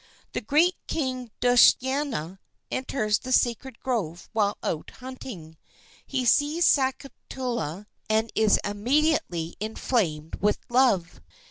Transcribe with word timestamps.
The 0.33 0.41
great 0.41 0.77
king 0.87 1.29
Dushianta 1.41 2.39
enters 2.71 3.19
the 3.19 3.31
sacred 3.31 3.79
grove 3.81 4.29
while 4.33 4.57
out 4.63 4.89
hunting; 4.97 5.57
he 6.07 6.25
sees 6.25 6.65
Sakuntala, 6.65 7.85
and 8.09 8.31
is 8.33 8.59
immediately 8.63 9.55
inflamed 9.59 10.37
with 10.41 10.57
love 10.69 11.05
for 11.07 11.15
her. 11.19 11.23